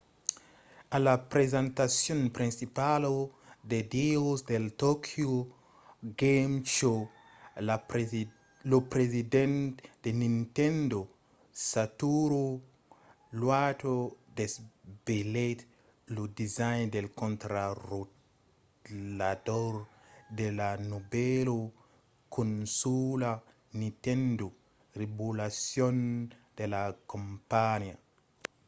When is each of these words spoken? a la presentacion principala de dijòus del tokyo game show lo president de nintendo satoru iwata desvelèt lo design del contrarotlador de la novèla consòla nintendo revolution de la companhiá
a 0.95 0.97
la 1.07 1.11
presentacion 1.33 2.21
principala 2.37 3.09
de 3.73 3.77
dijòus 3.95 4.39
del 4.51 4.63
tokyo 4.83 5.33
game 6.21 6.57
show 6.75 6.97
lo 8.71 8.79
president 8.93 9.73
de 10.03 10.09
nintendo 10.21 10.99
satoru 11.69 12.45
iwata 13.39 13.93
desvelèt 14.37 15.59
lo 16.15 16.23
design 16.41 16.85
del 16.95 17.07
contrarotlador 17.21 19.73
de 20.39 20.47
la 20.59 20.69
novèla 20.91 21.59
consòla 22.35 23.31
nintendo 23.81 24.45
revolution 25.01 25.95
de 26.57 26.65
la 26.73 26.81
companhiá 27.11 27.95